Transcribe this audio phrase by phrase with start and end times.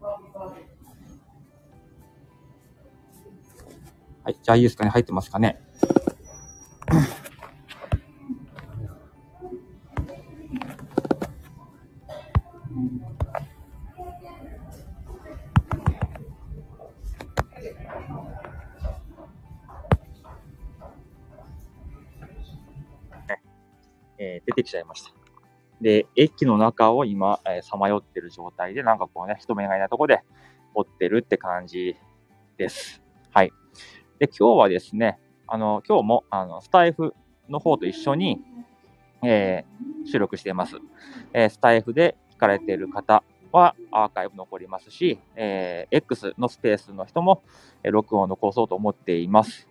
[0.00, 0.54] は
[4.30, 4.38] い。
[4.42, 5.60] じゃあいいですかね入ってますかね
[24.20, 25.17] えー出てきちゃいました。
[25.80, 30.22] で、駅の中を今、さまよってる状態で、なんかこうね、人目がいないとこで
[30.74, 31.96] 追ってるって感じ
[32.56, 33.02] です。
[33.30, 33.52] はい。
[34.18, 37.14] で、今日はですね、あの、今日も、あの、スタイフ
[37.48, 38.40] の方と一緒に、
[39.22, 40.76] えー収録しています。
[41.34, 43.22] えースタイフで聞かれている方
[43.52, 47.42] はアーカイブ残りますし、えー X のスペースの人も、
[47.82, 49.68] えー録音を残そうと思っています。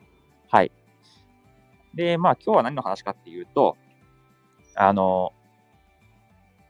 [0.50, 0.72] はい。
[1.94, 3.78] で、まあ今日は何の話かっていうと、
[4.76, 5.34] あの、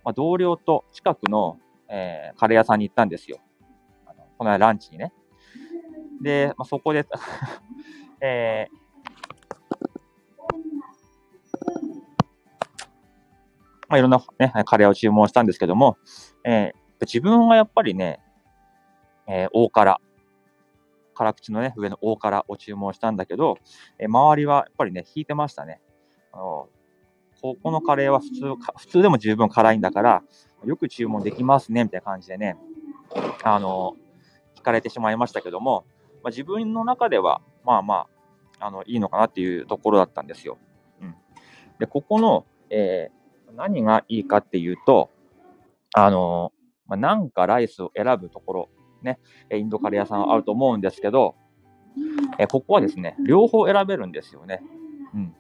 [0.08, 3.40] まあ、同僚と近くの、えーカレー屋さんに行ったんですよ。
[4.06, 5.12] あのこの間ランチにね。
[6.22, 7.06] で、まあ、そこで、
[8.22, 8.78] えー
[13.90, 15.98] まあ、いろんな、ね、カレーを注文したんですけども、
[16.46, 18.22] えー自分はやっぱりね、
[19.28, 20.00] えー大辛、
[21.16, 23.58] 辛口のね、上の大辛を注文したんだけど、
[24.00, 25.82] えー周りはやっぱりね、引いてましたね。
[26.32, 26.70] あの
[27.42, 28.42] ここのカレーは普通、
[28.78, 30.24] 普通でも十分辛いんだから、
[30.66, 32.58] よく注文できますね、みたいな感じでね、
[33.44, 33.96] あの、
[34.56, 35.86] 聞かれてしまいましたけども、
[36.24, 38.08] まあ、自分の中では、まあま
[38.60, 40.58] あ、あの、いいのかなっていうところだったんですよ。
[41.02, 41.16] うん。
[41.80, 43.18] で、ここの、えー
[43.58, 45.10] 何がいいかっていうと、
[45.94, 46.54] あの、
[46.86, 48.70] まあ、なんかライスを選ぶところ、
[49.02, 49.20] ね、
[49.52, 51.36] インドカレー屋さんあると思うんですけど、
[52.38, 54.62] えここはですね、両方選べるんですよね。
[55.14, 55.36] うん。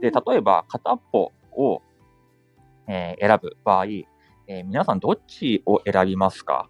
[0.00, 1.82] で、例えば片っぽを、
[2.86, 6.68] えー選ぶ場合、えー皆さんどっちを選びますか？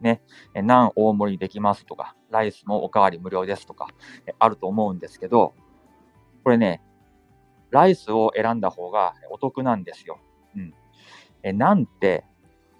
[0.00, 0.22] ね、
[0.54, 3.88] えーナン大盛りできますとか、ライスもおかわり無料ですとか、
[4.26, 5.54] えーあると思うんですけど、
[6.44, 6.82] これね、
[7.70, 10.18] ライスを選んだ方がお得なんですよ。
[10.56, 10.74] うん。
[11.42, 12.24] えーナンって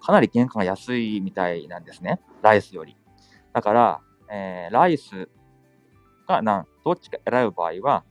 [0.01, 2.21] かなり原価が安いみたいなんですね。
[2.43, 2.97] ライスより。
[3.53, 4.01] だから、
[4.31, 5.29] えーライス
[6.27, 8.05] かナン、どっちか選ぶ場合は、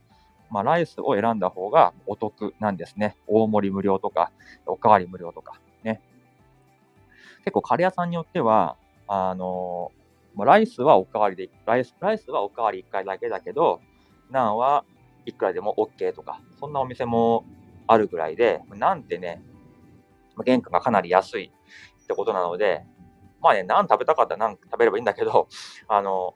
[0.50, 3.16] まあ、ライスを選んだ方がお得なんですね。
[3.26, 4.30] 大盛り無料とか、
[4.66, 6.00] おかわり無料とか、ね。
[7.44, 8.76] 結構カレー屋さんによっては、
[9.06, 9.90] あの
[10.34, 13.80] まライスはおかわりで、ライス、ライスはおかわり1回だけだけど、
[14.30, 14.84] ナンは
[15.24, 17.44] いくらでも OK とか、そんなお店も
[17.86, 19.42] あるぐらいで、ナンってね、
[20.36, 21.52] ま原価がかなり安い
[22.02, 22.84] ってことなので、
[23.40, 25.48] まあね、ナン食べたかったらナン食べればいいんだけど、
[25.88, 26.34] あの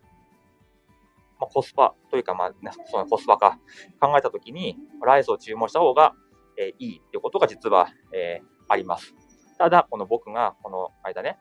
[1.42, 2.52] まあ、コスパというか、まあ、
[2.86, 3.58] そのコスパか
[4.00, 6.14] 考えたときに、ライスを注文した方が、
[6.56, 9.12] えーいいっていうことが実は、えーあります。
[9.58, 11.38] ただ、この僕がこの間ね、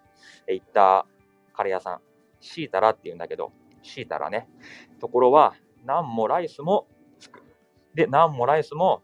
[0.48, 1.06] 行った
[1.54, 2.00] カレー屋さん、
[2.40, 3.52] シータラって言うんだけど、
[3.84, 4.50] シータラね、
[5.00, 5.54] ところは、
[5.86, 6.88] ナンもライスも
[7.20, 7.44] つく。
[7.94, 9.04] で、ナンもライスも、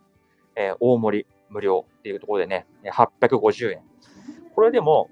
[0.55, 3.83] えー大盛り無料っていうところでね、850円。
[4.55, 5.09] これでも、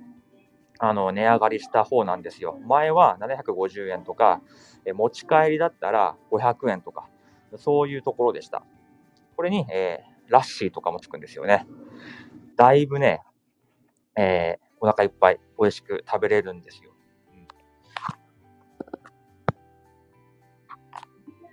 [0.79, 2.59] あの、値上がりした方なんですよ。
[2.67, 4.41] 前は750円とか、
[4.85, 7.07] え持ち帰りだったら500円とか、
[7.57, 8.63] そういうところでした。
[9.35, 11.67] これに、えーラッシーとかもつくんですよね。
[12.55, 13.21] だいぶね、
[14.17, 16.91] えーお腹いっぱい美味しく食べれるんですよ。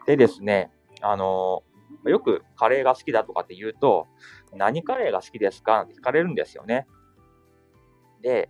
[0.07, 1.73] でですね、あのー
[2.09, 4.09] よくカレーが好きだとかって言うと、
[4.55, 5.83] 何カレーが好きですか？
[5.83, 6.87] って聞かれるんですよね。
[8.23, 8.49] で、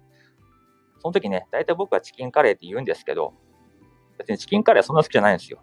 [1.01, 3.35] その時ね、大体僕はチキンカレーって言うんですけど、
[4.23, 5.61] 別にチキンカレーそんな好きじゃないんですよ。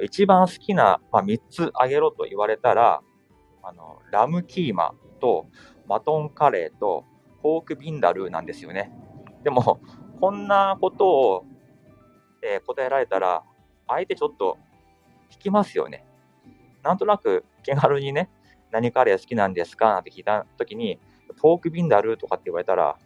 [0.00, 3.02] 一番好きな、まあ、3つあげろと言われたら、
[3.62, 5.46] あの、ラムキーマと
[5.86, 7.04] マトンカレーと
[7.42, 8.92] ポークビンダルーなんですよね。
[9.44, 9.80] でも、
[10.20, 11.44] こんなことを、
[12.42, 13.44] えー答えられたら、
[13.86, 14.58] 相手ちょっと
[15.30, 16.04] 引きますよね。
[16.82, 18.30] なんとなく気軽にね、
[18.70, 20.98] 何カレー好きなんですかなんて聞いた時に、
[21.40, 22.96] ポークビンダルーとかって言われたら、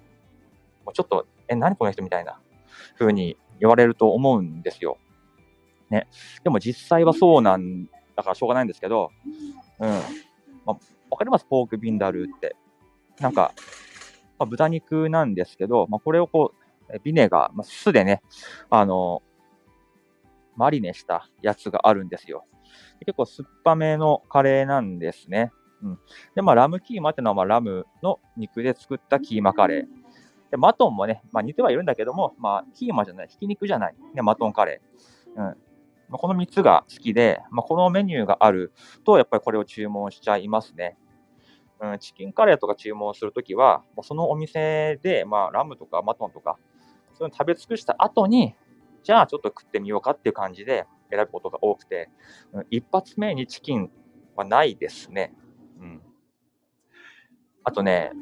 [0.85, 2.41] もうちょっと、え、何この人みたいな
[2.99, 4.99] 風に言われると思うんですよ。
[5.91, 6.09] ね。
[6.45, 7.87] でも実際はそうなん
[8.17, 9.11] だからしょうがないんですけど、
[9.79, 9.89] うん。
[10.65, 10.77] まあ、
[11.11, 11.45] わかります？
[11.45, 12.57] ポークビンダルって。
[13.21, 13.53] なんか、
[14.39, 16.53] まあ、豚肉なんですけど、まあ、これをこ
[16.91, 18.23] う、ビネガー、まあ、酢でね、
[18.69, 19.23] あの、
[20.57, 22.45] マリネしたやつがあるんですよ。
[23.01, 25.53] 結構酸っぱめのカレーなんですね。
[25.83, 25.99] うん。
[26.35, 29.87] で、まあ、ラムキーマっていうのは、まあ、ラムの肉で作ったキーマカレー。
[30.51, 35.41] で、マトンもね、まあ、似てはいるんだけども、まあ、キーマじゃない、ひき肉じゃない、ね、マトンカレー。
[35.41, 35.45] うん。
[35.45, 35.55] ま
[36.13, 38.73] あ、この3つが好きで、まあ、このメニューがある
[39.05, 40.97] と、やっぱりこれを注文しちゃいますね。
[41.81, 46.57] うん、チキンカレーとか注文するときは、もうそのお店で、まあ、ラムとかマトンとか
[47.17, 48.55] そういうの食べ尽くした後に、
[49.03, 52.11] じゃあちょっと食ってみようかっていう感じで選ぶことが多くて、
[52.53, 53.91] うん一発目にチキン
[54.37, 55.33] はないですね。
[55.81, 56.03] うん。
[57.65, 58.13] あとね、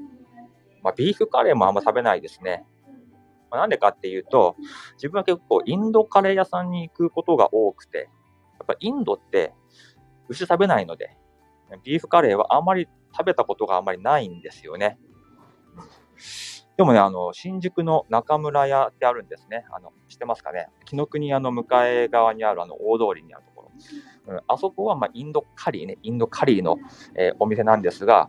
[0.84, 2.64] まあ、ビーフカレーもあんま食べないですね。
[3.50, 4.54] まあ、なんでかっていうと、
[4.94, 8.10] 自分は結構インドカレー屋さんに行くことが多くて、
[8.58, 9.54] やっぱインドって
[10.28, 11.16] 牛食べないので、
[11.82, 14.98] ビーフカレーはあんまり食べたことがあんまりないんですよね。
[16.76, 19.64] でもね、あの、新宿の中村屋ってあるんですね。
[19.70, 20.68] あの、知ってますかね？
[20.84, 24.34] 紀ノ国屋の向かい側にあるあの大通りにあるところ。
[24.34, 26.78] うん、あそこは、ま、インドカリーね、インドカリーの、
[27.16, 28.28] えー、お店なんですが、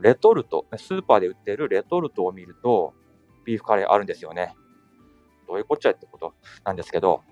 [0.00, 2.94] レトルト、スーパーで売ってるレトルトを見ると、
[3.44, 4.54] ビーフカレーあるんですよね。
[5.46, 7.22] どういうこっちゃってことなんですけど、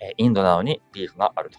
[0.00, 1.58] えインドなのにビーフがあると。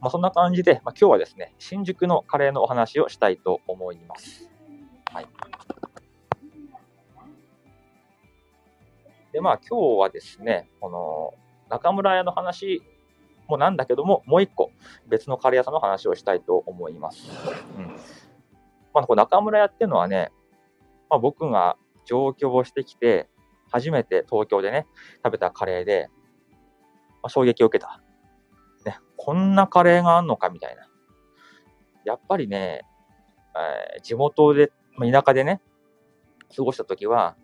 [0.00, 4.50] まあ、そんな感じで、まあ、今日はですね、新宿のカレーのお話をしたいと思います。
[5.12, 5.26] はい。
[9.32, 11.34] で、まあ今日はですね、この
[11.68, 12.82] 中村屋の話
[13.48, 14.70] もなんだけども、もう一個
[15.08, 17.30] 別のカレー屋さんの話をしたいと思います。
[17.76, 17.96] うん。
[18.94, 20.30] まあ、こ中村屋っていうのはね、
[21.08, 23.28] まあ、僕が上京をしてきて、
[23.70, 24.86] 初めて東京でね、
[25.24, 26.08] 食べたカレーで、
[27.22, 28.00] まあ、衝撃を受けた。
[28.84, 30.88] ね、こんなカレーがあんのかみたいな。
[32.04, 32.82] やっぱりね、
[33.94, 35.60] えー、地元で、まあ、田舎でね、
[36.54, 37.36] 過ごした時は、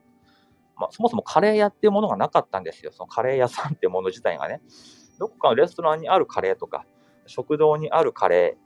[0.77, 2.93] まあ、そもそもカレー屋っていうものがなかったんですよ。
[2.93, 4.61] そのカレー屋さんっていうもの自体がね。
[5.19, 6.85] どこかのレストランにあるカレーとか、
[7.27, 8.57] 食堂にあるカレ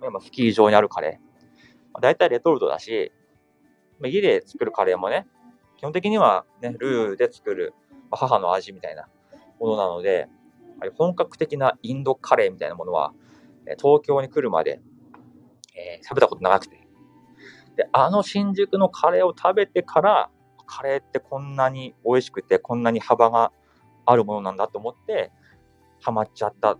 [0.00, 1.29] ー、スキー場にあるカレー、
[2.00, 3.12] 大体レトルトだし、
[3.98, 5.26] まあ、家で作るカレーもね、
[5.76, 7.74] 基本的にはね、ルーで作る、
[8.10, 9.08] まあ、母の味みたいな
[9.58, 10.28] ものなので、
[10.96, 13.12] 本格的なインドカレーみたいなものは、
[13.78, 14.80] 東京に来るまで、
[15.74, 16.76] えー、食べたこと長くて。
[17.76, 20.30] で、あの新宿のカレーを食べてから、
[20.66, 23.52] カレーってこんなに美味しくて、こんなに幅が
[24.06, 25.32] あるものなんだと思って、
[26.00, 26.78] ハマっちゃったっ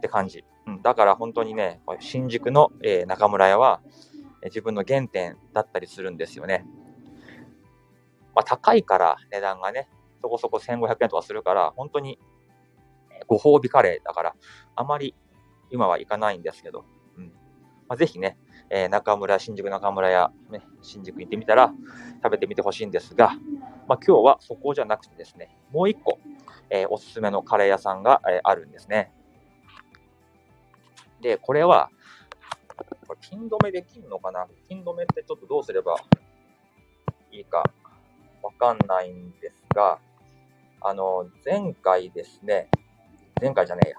[0.00, 0.44] て感じ。
[0.66, 3.80] うん、だから本当にね、新宿の、えー、中村屋は、
[4.44, 6.64] 自分の原点だったりするんですよね。
[8.34, 9.88] まあ、高いから値段がね、
[10.22, 12.18] そこそこ1500円とかするから、本当に
[13.26, 14.34] ご褒美カレーだから、
[14.76, 15.14] あまり
[15.70, 16.84] 今は行かないんですけど、
[17.16, 17.24] うん
[17.88, 18.38] まあ、ぜひね、
[18.70, 21.72] えー、中村、新宿中村や、ね、新宿行ってみたら
[22.22, 23.32] 食べてみてほしいんですが、
[23.88, 26.18] まあ、今日はそこじゃなくてですね、もう一個、
[26.70, 29.12] えー、おすすめのカレー屋さんが、えー、あるんですね。
[31.20, 31.90] で、これは、
[33.10, 34.46] これピン止めできるのかな？
[34.68, 35.96] ピン止めってちょっとどうすれば
[37.32, 37.64] いいか
[38.40, 39.98] わかんないんですが、
[40.80, 42.70] あの、前回ですね、
[43.40, 43.96] 前回じゃねえや。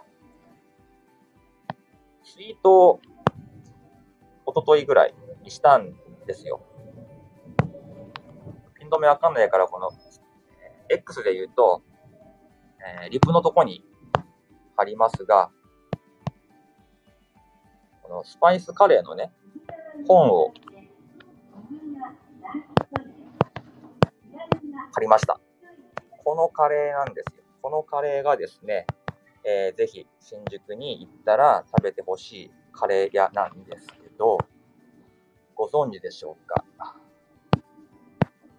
[2.23, 3.01] ツイート
[4.47, 5.13] 一昨日ぐらい
[5.43, 5.93] にしたん
[6.25, 6.61] ですよ。
[8.79, 9.91] ピン止めわかんないから、この、
[10.89, 11.81] X で言うと、
[13.03, 13.83] えー、リプのとこに
[14.77, 15.51] 貼りますが、
[18.01, 19.31] このスパイスカレーのね、
[20.07, 20.53] 本を
[24.93, 25.39] 借りました。
[26.23, 27.43] このカレーなんですよ。
[27.61, 28.85] このカレーがですね、
[29.43, 34.37] えー、ぜひ新宿に行ったら食べてほしいカレー屋なんですけど、
[35.55, 36.63] ご存知でしょうか？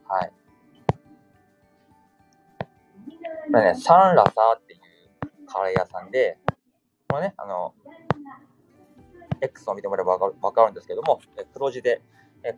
[0.09, 0.33] はい。
[3.51, 4.81] これね、サンラサーっていう
[5.47, 6.39] カレー屋さんで、
[7.09, 7.75] これね、あの、
[9.43, 11.21] X を見てもらえばわかるんですけども、
[11.53, 12.01] 黒字で、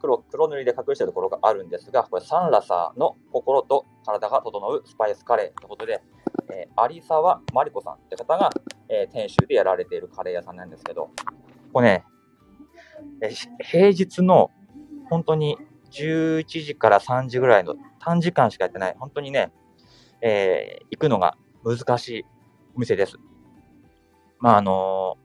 [0.00, 6.03] 黒、黒塗りで隠してるところがあるんですが、これサンラサーの心と体が整うスパイスカレーということで、
[6.50, 8.50] え、有沢真理子さんって方が、
[8.88, 11.11] え、店主でやられているカレー屋さんなんですけど、
[11.73, 12.05] これね、
[13.21, 13.31] え
[13.62, 14.50] 平日の
[15.11, 15.59] 本当に
[15.91, 19.53] 11時から3時ぐらいの短時間しかやってない、本当にね、
[20.21, 22.25] えー、行くのが難しい
[22.75, 23.17] お店です。
[24.38, 25.17] まあ、あの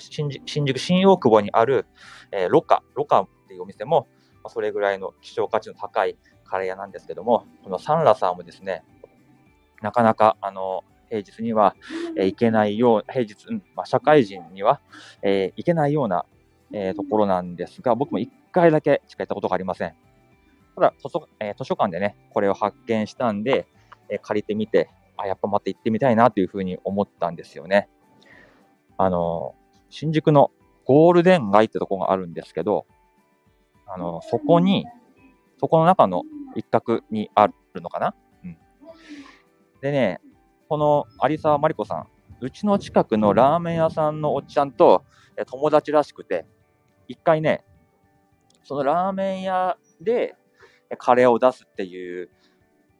[0.00, 1.86] 新宿、新宿新大久保にある、
[2.32, 4.08] えー、ロカ、ロカっていうお店も、
[4.42, 8.84] まあ、それぐらいの希少価値の高いカレー屋なんですけども、このサンラさんもですね、
[9.82, 11.76] なかなか、あの、平日には、
[12.16, 13.36] えー、行けないよう、平日、
[13.74, 14.80] まあ、社会人には、
[15.22, 16.24] えー、行けないような、
[16.72, 19.94] えー、ところなんですが、僕も1回だけしか行ったことがありません。
[20.74, 23.66] ただ図書、えー、図書館でね、これを発見したんで、
[24.08, 27.88] えー、借りてみて、あ、やっぱまた行ってみたいなというふうに思ったんですよね。
[28.96, 29.54] あの
[29.94, 30.50] 新宿の
[30.84, 32.84] ゴールデン街ってとこがあるんですけど、
[33.86, 34.86] あのそこに、
[35.60, 36.24] そこの中の
[36.56, 38.14] 一角にあるのかな？
[38.42, 38.58] うん。
[39.80, 40.20] でね、
[40.68, 42.08] この有沢真理子さん、
[42.40, 45.04] うちの近くのラーメン屋さんのおっちゃんと
[45.46, 46.44] 友達らしくて、
[47.06, 47.64] 一回ね、
[48.64, 50.34] そのラーメン屋で
[50.98, 52.30] カレーを出すっていう、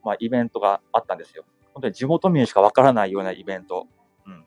[0.01, 1.43] まあ、イベントがあったんですよ。
[1.73, 3.87] 本当に地元民しかわからないようなイベント。
[4.25, 4.45] うん。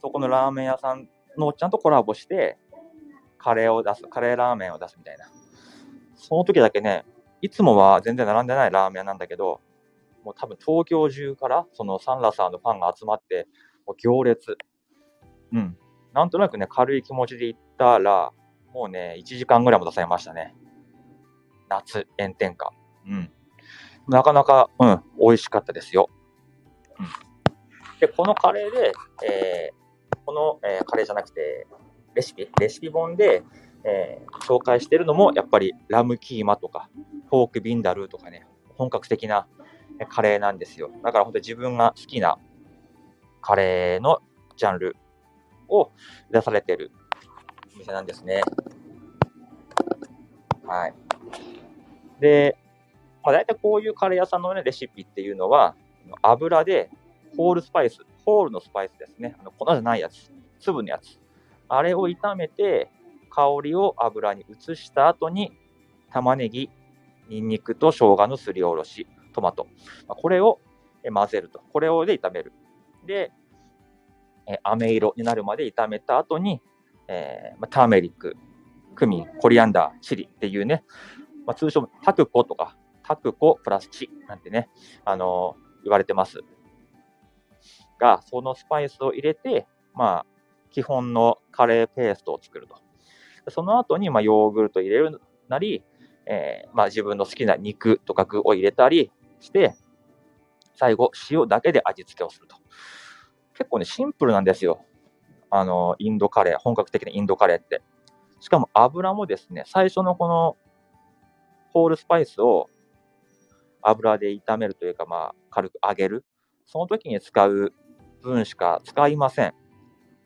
[0.00, 2.58] そこのラーメン屋さんのおっちゃんとコラボして、
[3.38, 5.26] カレーを出す、カレーラーメンを出すみたいな。
[6.14, 7.04] その時だけね、
[7.42, 9.60] いつもは全然並んでないラーメン屋なんだけど、
[10.24, 13.46] もう多分東京中からそのサンラサーのファンが集まって、
[13.86, 14.56] もう行列。
[15.52, 15.76] うん。
[16.14, 18.32] なんとなくね、軽い気持ちで行ったら、
[18.72, 20.54] もうね、1時間ぐらいも出されましたね。
[21.68, 22.72] 夏、炎天下。
[23.06, 23.30] うん。
[24.08, 26.08] なかなか、うん、美味しかったですよ。
[26.98, 27.06] うん。
[28.00, 28.92] で、このカレーで、
[29.26, 29.83] えー、
[30.24, 31.66] この、えー、カレーじゃなくて、
[32.14, 33.42] レシピ、レシピ本で、
[33.84, 36.88] えー、紹介してるのも、やっぱりラムキーマとか、
[37.28, 39.46] フォークビンダルーとかね、本格的な
[40.08, 40.90] カレーなんですよ。
[41.02, 42.38] だから本当に自分が好きな
[43.40, 44.20] カレーの
[44.56, 44.96] ジャンル
[45.68, 45.90] を
[46.30, 46.90] 出されてる
[47.74, 48.42] お店なんですね。
[50.66, 50.94] はい。
[52.20, 52.56] で、
[53.22, 55.74] まあ、大体こういうカレー屋さんの、ね、レシピっていうのは、
[56.22, 56.90] 油で
[57.36, 59.36] ホールスパイス、ホールのスパイスですね。
[59.38, 61.18] あの粉じゃないやつ、粒のやつ。
[61.68, 62.90] あれを炒めて、
[63.30, 65.52] 香りを油に移した後に、
[66.10, 66.70] 玉ねぎ、
[67.28, 69.66] ニンニクと生姜のすりおろし、トマト。
[70.06, 70.60] これを
[71.12, 71.60] 混ぜると。
[71.72, 72.52] これをで炒める。
[73.04, 73.32] で、
[74.62, 76.60] 飴色になるまで炒めた後に、
[77.08, 78.36] えー、ターメリック、
[78.94, 80.84] クミン、コリアンダー、チリっていうね、
[81.46, 84.68] まあ、通称タクコとか、タクコプラスチなんてね、
[85.04, 86.40] あのー、言われてます。
[88.04, 90.26] が、そのスパイスを入れて、まあ、
[90.70, 92.76] 基本のカレーペーストを作ると。
[93.50, 95.82] その後に、まあ、ヨーグルト入れるなり、
[96.26, 99.74] えー、まあ、自分の好きな肉とか具を入れたりして、
[100.74, 102.56] 最後、塩だけで味付けをすると。
[103.54, 104.84] 結構ね、シンプルなんですよ。
[105.48, 107.80] あの、インドカレー、本格的なインドカレーって。
[108.40, 110.56] しかも油もですね、最初のこの
[111.72, 112.68] ホールスパイスを
[113.80, 116.24] 油で炒めるというか、まあ、軽く揚げる。
[116.66, 117.72] その時に使う
[118.24, 119.54] 分しか使いません。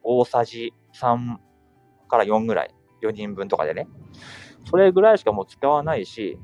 [0.03, 1.37] 大さじ3
[2.09, 2.75] から4ぐらい。
[3.03, 3.87] 4人分とかでね。
[4.69, 6.39] それぐらいしかもう使わないし、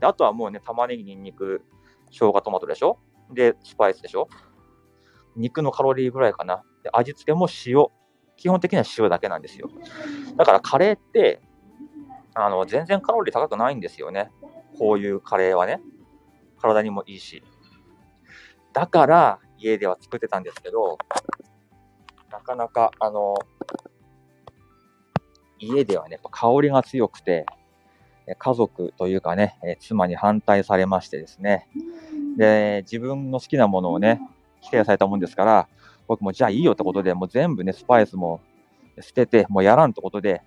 [0.00, 1.62] あとはもうね、玉ねぎ、にんにく、
[2.10, 2.98] 生姜、トマトでしょ？
[3.32, 4.28] で、スパイスでしょ？
[5.36, 6.64] 肉のカロリーぐらいかな。
[6.82, 7.86] で味付けも塩。
[8.36, 9.70] 基本的には塩だけなんですよ。
[10.36, 11.40] だからカレーって、
[12.34, 14.30] あの、全然カロリー高くないんですよね。
[14.78, 15.80] こういうカレーはね。
[16.58, 17.44] 体にもいいし。
[18.72, 20.98] だから、家では作ってたんですけど、
[22.32, 23.34] なかなか、あの、
[25.58, 27.46] 家ではね、やっぱ香りが強くて、
[28.38, 31.68] 家族というかね、妻に反対されましてですね。
[32.36, 34.20] で、自分の好きなものをね、
[34.60, 35.68] 否定されたもんですから、
[36.06, 38.40] 僕もじゃあいいよってことで、もう全部ね、スパイスも
[39.00, 40.42] 捨てて、もうやらんってことで、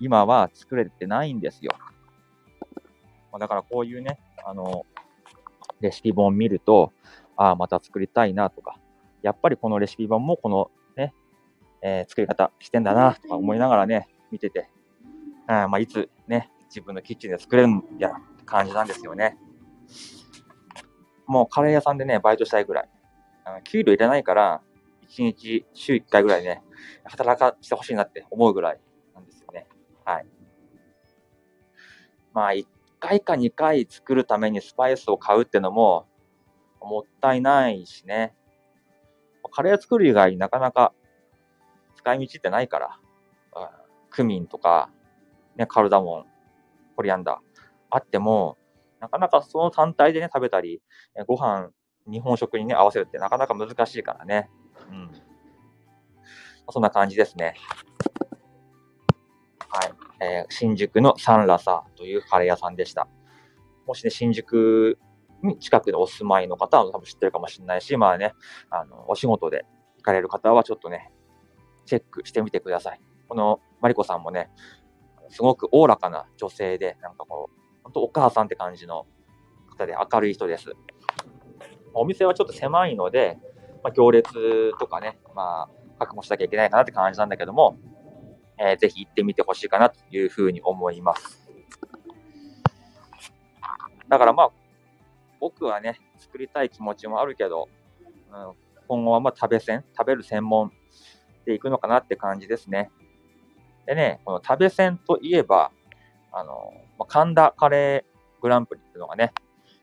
[0.00, 1.72] 今は作れてないんですよ。
[3.38, 4.86] だからこういうね、あの、
[5.80, 6.92] レシピ本見ると、
[7.36, 8.78] ああ、また作りたいなとか、
[9.22, 11.14] やっぱりこのレシピ本もこのね、
[11.82, 14.68] えー、作り方してんだなとか思いながらね、見てて、
[15.46, 19.36] あまあ、いつね、自分のキッチンで作れるんやって感じなんですよね。
[21.26, 22.88] もうカレー屋さんでね、バイトしたいぐらい。
[23.44, 24.62] あの給料いらないから、
[25.08, 26.62] 1日、週1回ぐらいね、
[27.04, 28.80] 働かしてほしいなって思うぐらい
[29.14, 29.66] なんですよね。
[30.04, 30.26] はい。
[32.32, 32.66] まあ、1
[32.98, 36.06] 回か2回作るためにスパイスを買うってのも、
[36.84, 38.34] もったいないしね。
[39.50, 40.92] カレー作る以外になかなか
[41.96, 42.98] 使い道ってないから、
[44.10, 44.90] クミンとか、
[45.56, 46.26] ね、カルダモン、
[46.96, 47.38] コリアンダー
[47.90, 48.58] あっても、
[49.00, 50.82] なかなかその単体でね、食べたり、
[51.26, 51.70] ご飯
[52.06, 54.50] 日本食にね、合わせるってなかなか難しいからね。
[54.90, 55.10] うん。
[56.70, 57.54] そんな感じですね。
[59.68, 59.92] はい。
[60.20, 63.08] えー、新宿のサンラサというカレー屋さんでした。
[63.86, 64.98] もしね、新宿
[65.46, 68.34] に近くでお住まいの方は多分知ってるかもしれないし、まあね、
[68.70, 69.64] あの、お仕事で
[69.98, 71.12] 行かれる方はちょっとね、
[71.86, 73.00] チェックしてみてください。
[73.28, 74.50] このマリコさんもね、
[75.28, 79.06] すごくおおらかな女性で、なんかこう、本当お母さんって感じの
[79.70, 80.72] 方で明るい人です。
[81.92, 83.38] お店はちょっと狭いので、
[83.82, 87.78] まあ、行列とかね、まあ、確保しなきゃいけないかなって感じなんだけども、
[88.58, 91.44] えー、ぜひ行ってみてほしいかなというふうに思います。
[94.08, 94.50] だからまあ、
[95.40, 97.68] 僕はね、作りたい気持ちもあるけど、
[98.32, 98.54] うん、
[98.88, 100.72] 今後はま食べ専、食べる専門
[101.44, 102.90] で行くのかなって感じですね。
[103.86, 105.70] でね、この食べ専といえば、
[106.32, 106.72] あの、
[107.06, 109.32] 神田カレーグランプリっていうのがね、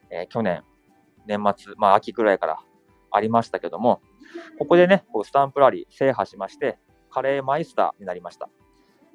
[0.10, 0.64] えー、去年
[1.26, 2.60] 年末、まあ秋ぐらいから
[3.12, 4.02] ありましたけども、
[4.58, 6.78] ここでね、こうスタンプラリー制覇しまして、
[7.10, 8.50] カレーマイスターになりました。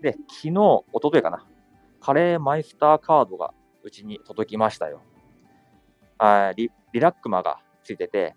[0.03, 1.47] で、昨日、一昨日かな、
[2.01, 5.01] カレーマイスターカードがうちに届きましたよ。
[6.19, 8.35] あリリラックマがついてて、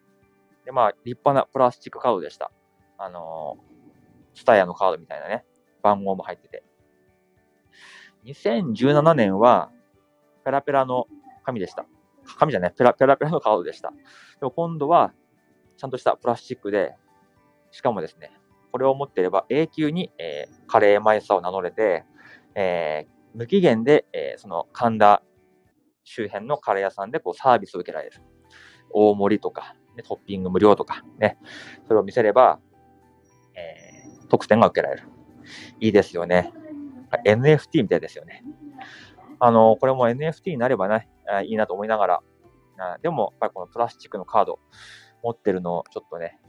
[0.65, 2.51] で、まあ、立派なプラスチックカードでした。
[2.97, 5.45] あのー、スタヤのカードみたいなね、
[5.81, 6.63] 番号も入ってて。
[8.25, 9.71] 2017年は、
[10.43, 11.07] ペラペラの
[11.43, 11.85] 紙でした。
[12.37, 13.91] 紙じゃない、ペラペラペラのカードでした。
[13.91, 13.95] で
[14.41, 15.13] も今度は、
[15.77, 16.95] ちゃんとしたプラスチックで、
[17.71, 18.31] しかもですね、
[18.71, 22.05] これを持っていれば永久に、えー、カレーマイスターを名乗れて、
[22.55, 25.23] えー、無期限で、えー、その神田
[26.09, 28.21] 周辺のカレー屋さんでこうサービスを受けられる。
[28.91, 31.37] 大盛りとか、ね、トッピング無料とか、ね、
[31.87, 32.59] それを見せれば、
[33.55, 35.07] えー、特典が受けられる。
[35.79, 36.51] いいですよね。
[37.25, 38.43] NFT みたいですよね。
[39.39, 41.07] あの、これも NFT になればね、
[41.45, 42.19] いいなと思いながら、
[43.03, 44.59] でも、やっぱりこのプラスチックのカード
[45.21, 46.39] 持ってるの、ちょっとね、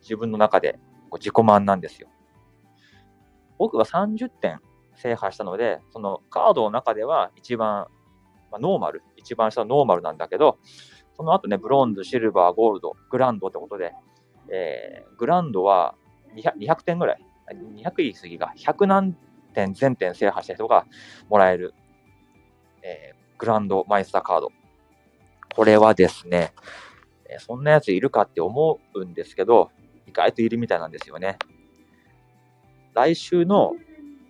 [0.00, 0.72] 自分の中で
[1.08, 2.08] こう自己満なんですよ。
[3.58, 4.60] 僕は30点
[4.96, 7.86] 制覇したので、そのカードの中では一番、
[8.54, 10.58] まあ、ノーマル、一番下のノーマルなんだけど、
[11.16, 13.92] その後ね、ブロンズ、シルバー、ゴールド、グランドってことで、
[14.48, 15.96] えー、グランドは
[16.36, 17.18] 200, 200点ぐらい、
[17.52, 19.16] 200言い過ぎが、100何
[19.54, 20.86] 点全点制覇した人が
[21.28, 21.74] もらえる、
[22.82, 24.52] えー、グランドマイスターカード。
[25.56, 26.52] これはですね、
[27.28, 29.70] えそんなやついるかって思うんですけど、
[30.06, 31.38] 意外といるみたいなんですよね。
[32.92, 33.74] 来週の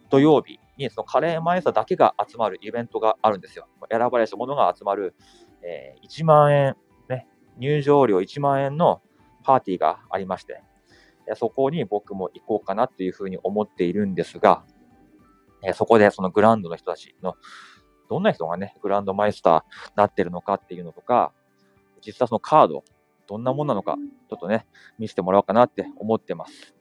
[0.09, 3.69] 土曜日にそのカレーマイスターだけが集まるイベントがあるんですよ。
[3.91, 5.15] 選ばれたものが集まる、
[5.63, 6.77] えー、1万円、
[7.09, 7.27] ね、
[7.59, 9.01] 入場料1万円の
[9.45, 10.63] パーティーがありまして、
[11.37, 14.65] そこに僕も行こうかなっていうふうに思っているんですが、
[15.63, 17.37] えそこでそのグランドの人たちの、
[18.11, 19.63] どんな人がね、グランドマイスターに
[19.97, 21.33] なってるのかっていうのとか、
[22.05, 22.85] 実際そのカード、
[23.27, 23.97] どんなもんなのか、
[24.29, 24.67] ちょっとね、
[24.99, 26.74] 見せてもらおうかなって思ってます。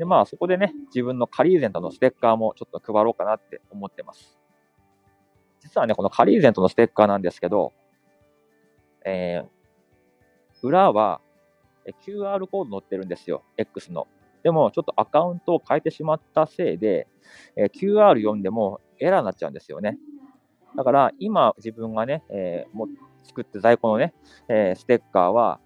[0.00, 4.38] で、まあそこでね、自分のカリーゼントのステッカーもちょっと配ろうかなって思ってます。
[5.60, 7.74] 実はね、このカリーゼントのステッカーなんですけど、
[9.04, 11.20] えー、裏は
[12.06, 14.08] QR コード載ってるんですよ、X の。
[14.42, 17.06] でも、ちょっとアカウントを変えてしまったせいで、
[17.54, 19.98] えー、QR 読んでもエラーになっちゃうんですよね。
[20.78, 22.88] だから、今自分がね、えー、も
[23.24, 24.14] 作って在庫のね、
[24.48, 25.60] えー、ステッカーは、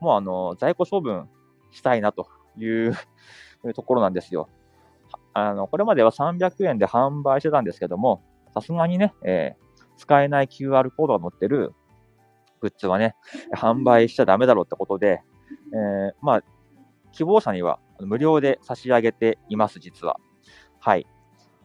[0.00, 1.30] もうあの、在庫処分
[1.70, 2.94] したいなという
[3.74, 4.48] ところなんですよ。
[5.34, 8.22] あの、これまでは300円で販売してたんですけども、
[8.54, 11.72] さすがにね、えー、使えない QR コードが載ってる
[12.60, 13.14] グッズはね、
[13.56, 15.22] 販売しちゃダメだろうってことで、
[15.72, 16.42] えー、まあ、
[17.12, 20.18] 希望者には無料で差し上げています、実は。
[20.80, 21.06] はい。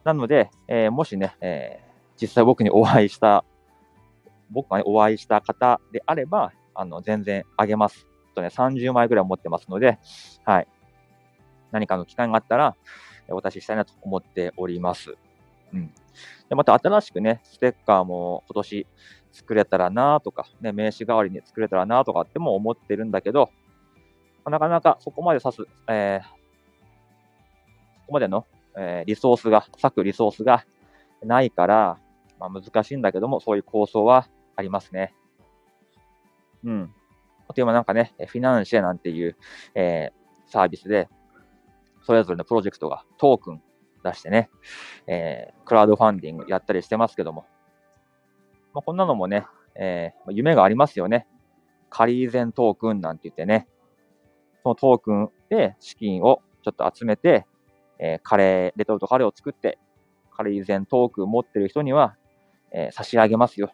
[0.03, 3.43] なので、えー、もしね、えー、実際僕にお会いした、
[4.51, 8.07] 僕が、ね、お会いした方であれば、あの、全然あげます。
[8.35, 9.99] とね、30枚ぐらい持ってますので、
[10.43, 10.67] はい。
[11.73, 12.75] 何かの機会があったら、
[13.27, 15.15] お渡ししたいなと思っております。
[15.73, 15.91] うん。
[16.47, 18.87] で、また新しくね、ステッカーも今年
[19.31, 23.49] 作れたらなとか、ね、名刺代わりに作れたらなとかっても思ってるんだけど、
[24.45, 26.29] なかなかそこまで指す、えー、そ
[28.07, 28.45] こまでの、
[28.77, 30.65] えー、リソースが、割くリソースが
[31.23, 31.97] ないから、
[32.39, 35.15] まあ、難しいんだけども、そういう構想はありますね。
[36.63, 36.93] うん。
[37.47, 39.35] あと今なんかね、フィナンシェなんていう、
[39.75, 41.09] えー、サービスで、
[42.03, 43.61] それぞれのプロジェクトがトークン
[44.03, 44.49] 出してね、
[45.07, 47.45] えー、クラウドファンディングやったりしてますけども、
[48.73, 51.27] まあ、こんなのもね、えー、夢がありますよね。
[51.89, 53.67] カリーゼントークンなんて言ってね、
[54.63, 57.45] そのトークンで資金をちょっと集めて、
[57.99, 59.77] えー、カレー、レトルトカレーを作って、
[60.35, 62.15] カリーゼントークン持ってる人には、
[62.71, 63.71] えー、差し上げますよ。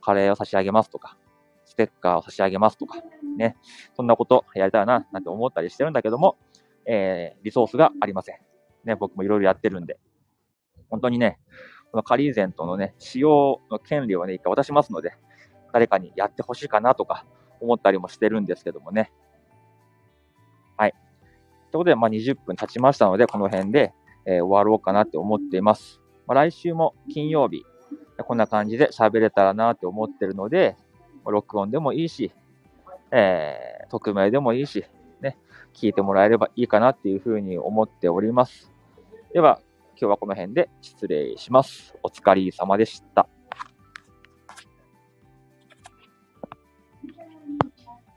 [0.00, 1.18] カレーを差し上げますとか、
[1.64, 2.98] ステッカーを差し上げますとか、
[3.36, 3.56] ね。
[3.94, 6.36] そんなことやりたいな、なんて思ったりしてるんだけども、
[6.86, 8.36] えー、リソースがありません。
[8.84, 9.98] ね、僕もいろいろやってるんで。
[10.90, 11.38] 本当にね、
[11.90, 15.12] このカリーゼントのね、使用の権利をね、一回渡しますので、
[15.72, 17.24] 誰かにやってほしいかなとか
[17.60, 19.12] 思ったりもしてるんですけどもね。
[20.76, 20.92] はい。
[20.92, 23.92] ということで、まあ、20分経ちましたので、この辺で、
[24.26, 26.00] えー、終わろうかなって思っています。
[26.26, 27.64] まあ、来週も金曜日、
[28.18, 30.76] こんな感じで喋れたらなって思ってるので、
[31.24, 32.32] 録音でもいいし、
[33.10, 34.84] えー、匿名でもいいし、
[35.74, 38.72] 聞いてもらえればいいかなっていうふうに思っております。
[39.32, 39.60] では、
[40.00, 41.94] 今日はこの辺で失礼します。
[42.02, 43.28] お疲れ様でした。